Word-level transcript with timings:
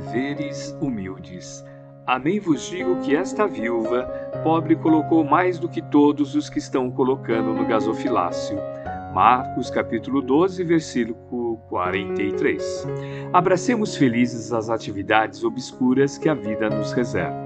deveres 0.00 0.74
humildes. 0.80 1.64
Amém 2.06 2.40
vos 2.40 2.68
digo 2.70 2.96
que 3.02 3.14
esta 3.14 3.46
viúva, 3.46 4.04
pobre, 4.42 4.74
colocou 4.74 5.22
mais 5.22 5.58
do 5.58 5.68
que 5.68 5.82
todos 5.82 6.34
os 6.34 6.48
que 6.48 6.58
estão 6.58 6.90
colocando 6.90 7.52
no 7.52 7.66
gasofilácio. 7.66 8.56
Marcos 9.14 9.70
capítulo 9.70 10.22
12, 10.22 10.64
versículo 10.64 11.58
43. 11.68 12.86
Abracemos 13.32 13.94
felizes 13.94 14.52
as 14.52 14.70
atividades 14.70 15.44
obscuras 15.44 16.16
que 16.16 16.28
a 16.28 16.34
vida 16.34 16.70
nos 16.70 16.92
reserva. 16.92 17.44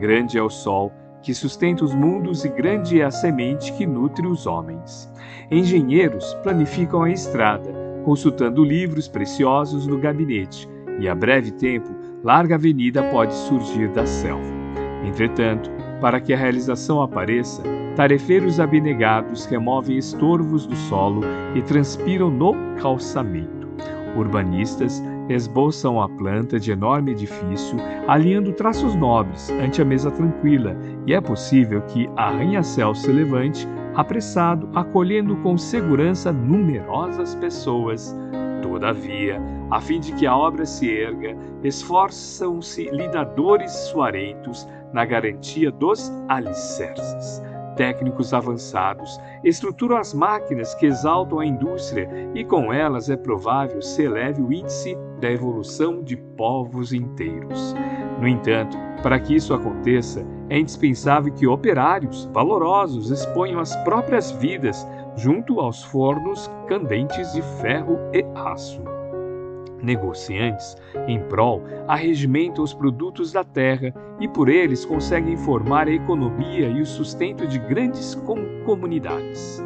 Grande 0.00 0.36
é 0.36 0.42
o 0.42 0.50
sol 0.50 0.92
que 1.22 1.32
sustenta 1.32 1.84
os 1.84 1.94
mundos 1.94 2.44
e 2.44 2.48
grande 2.48 3.00
é 3.00 3.04
a 3.04 3.10
semente 3.10 3.72
que 3.72 3.86
nutre 3.86 4.26
os 4.26 4.46
homens. 4.46 5.10
Engenheiros 5.50 6.34
planificam 6.42 7.02
a 7.02 7.10
estrada, 7.10 7.72
consultando 8.04 8.62
livros 8.62 9.08
preciosos 9.08 9.86
no 9.86 9.98
gabinete, 9.98 10.68
e 10.98 11.08
a 11.08 11.14
breve 11.14 11.50
tempo, 11.52 11.94
larga 12.22 12.54
avenida 12.54 13.02
pode 13.04 13.34
surgir 13.34 13.88
da 13.88 14.06
selva. 14.06 14.52
Entretanto, 15.04 15.70
para 16.00 16.20
que 16.20 16.32
a 16.32 16.36
realização 16.36 17.00
apareça, 17.02 17.62
tarefeiros 17.96 18.58
abnegados 18.58 19.46
removem 19.46 19.96
estorvos 19.96 20.66
do 20.66 20.76
solo 20.76 21.22
e 21.54 21.62
transpiram 21.62 22.30
no 22.30 22.54
calçamento. 22.80 23.68
Urbanistas 24.16 25.02
esboçam 25.28 26.00
a 26.00 26.08
planta 26.08 26.58
de 26.58 26.72
enorme 26.72 27.12
edifício, 27.12 27.78
alinhando 28.06 28.52
traços 28.52 28.94
nobres 28.94 29.50
ante 29.50 29.80
a 29.80 29.84
mesa 29.84 30.10
tranquila, 30.10 30.76
e 31.06 31.14
é 31.14 31.20
possível 31.20 31.80
que 31.82 32.08
arranha-céu 32.16 32.94
se 32.94 33.10
levante, 33.10 33.66
apressado, 33.94 34.68
acolhendo 34.74 35.36
com 35.36 35.56
segurança 35.56 36.32
numerosas 36.32 37.34
pessoas. 37.36 38.14
Todavia, 38.62 39.40
a 39.70 39.80
fim 39.80 40.00
de 40.00 40.12
que 40.12 40.26
a 40.26 40.36
obra 40.36 40.66
se 40.66 40.90
erga, 40.90 41.36
esforçam-se 41.62 42.84
lidadores 42.90 43.70
suarentos 43.90 44.66
na 44.92 45.04
garantia 45.04 45.70
dos 45.70 46.10
alicerces 46.28 47.42
técnicos 47.74 48.32
avançados, 48.32 49.18
estruturam 49.42 49.96
as 49.96 50.14
máquinas 50.14 50.74
que 50.74 50.86
exaltam 50.86 51.40
a 51.40 51.46
indústria 51.46 52.08
e 52.34 52.44
com 52.44 52.72
elas 52.72 53.08
é 53.10 53.16
provável 53.16 53.80
se 53.82 54.02
eleve 54.02 54.42
o 54.42 54.52
índice 54.52 54.96
da 55.20 55.30
evolução 55.30 56.02
de 56.02 56.16
povos 56.16 56.92
inteiros. 56.92 57.74
No 58.20 58.28
entanto, 58.28 58.76
para 59.02 59.18
que 59.20 59.34
isso 59.34 59.52
aconteça, 59.52 60.26
é 60.48 60.58
indispensável 60.58 61.32
que 61.32 61.46
operários 61.46 62.28
valorosos 62.32 63.10
exponham 63.10 63.60
as 63.60 63.74
próprias 63.84 64.30
vidas 64.30 64.86
junto 65.16 65.60
aos 65.60 65.82
fornos 65.82 66.50
candentes 66.66 67.32
de 67.32 67.42
ferro 67.60 67.98
e 68.12 68.24
aço 68.34 68.82
negociantes, 69.84 70.76
em 71.06 71.20
prol, 71.28 71.62
arregimentam 71.86 72.64
os 72.64 72.74
produtos 72.74 73.30
da 73.30 73.44
terra 73.44 73.92
e 74.18 74.26
por 74.26 74.48
eles 74.48 74.84
conseguem 74.84 75.36
formar 75.36 75.86
a 75.86 75.92
economia 75.92 76.68
e 76.68 76.80
o 76.80 76.86
sustento 76.86 77.46
de 77.46 77.58
grandes 77.58 78.14
comunidades. 78.64 79.62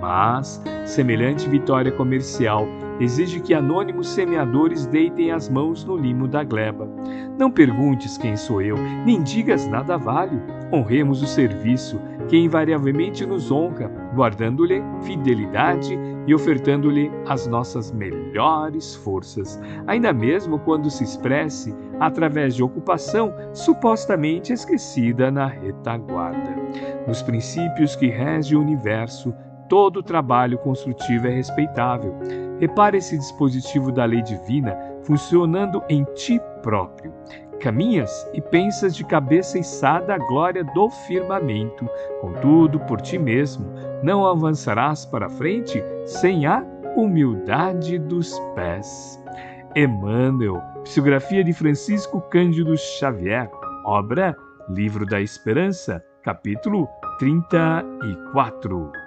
Mas, 0.00 0.62
semelhante 0.86 1.48
vitória 1.48 1.92
comercial 1.92 2.66
exige 2.98 3.40
que 3.40 3.54
anônimos 3.54 4.08
semeadores 4.08 4.86
deitem 4.86 5.30
as 5.30 5.48
mãos 5.48 5.84
no 5.84 5.96
limo 5.96 6.26
da 6.26 6.42
gleba. 6.42 6.88
Não 7.38 7.50
perguntes 7.50 8.18
quem 8.18 8.36
sou 8.36 8.60
eu, 8.60 8.76
nem 9.04 9.22
digas 9.22 9.66
nada 9.66 9.96
vale. 9.96 10.40
Honremos 10.72 11.22
o 11.22 11.26
serviço, 11.26 12.00
que 12.28 12.36
invariavelmente 12.36 13.26
nos 13.26 13.50
honra, 13.50 13.90
guardando-lhe 14.14 14.82
fidelidade 15.02 15.98
e 16.26 16.34
ofertando-lhe 16.34 17.10
as 17.26 17.46
nossas 17.46 17.90
melhores 17.92 18.94
forças, 18.96 19.60
ainda 19.86 20.12
mesmo 20.12 20.58
quando 20.58 20.90
se 20.90 21.04
expresse 21.04 21.74
através 21.98 22.54
de 22.54 22.62
ocupação 22.62 23.32
supostamente 23.52 24.52
esquecida 24.52 25.30
na 25.30 25.46
retaguarda. 25.46 26.56
Nos 27.06 27.22
princípios 27.22 27.96
que 27.96 28.08
regem 28.08 28.56
o 28.56 28.60
universo, 28.60 29.34
todo 29.68 30.02
trabalho 30.02 30.58
construtivo 30.58 31.26
é 31.26 31.30
respeitável. 31.30 32.14
Repare 32.58 32.98
esse 32.98 33.16
dispositivo 33.16 33.90
da 33.90 34.04
lei 34.04 34.22
divina 34.22 34.76
funcionando 35.02 35.82
em 35.88 36.04
ti 36.14 36.40
próprio. 36.62 37.12
Caminhas 37.60 38.28
e 38.32 38.40
pensas 38.40 38.96
de 38.96 39.04
cabeça 39.04 39.58
içada 39.58 40.14
à 40.14 40.18
glória 40.18 40.64
do 40.64 40.88
firmamento, 40.88 41.86
contudo, 42.20 42.80
por 42.80 43.00
ti 43.02 43.18
mesmo, 43.18 43.70
não 44.02 44.26
avançarás 44.26 45.04
para 45.04 45.28
frente 45.28 45.82
sem 46.06 46.46
a 46.46 46.64
humildade 46.96 47.98
dos 47.98 48.38
pés. 48.54 49.22
Emmanuel, 49.76 50.60
psicografia 50.84 51.44
de 51.44 51.52
Francisco 51.52 52.20
Cândido 52.22 52.76
Xavier, 52.76 53.50
obra 53.84 54.34
Livro 54.70 55.04
da 55.04 55.20
Esperança, 55.20 56.02
capítulo 56.22 56.88
34. 57.18 58.99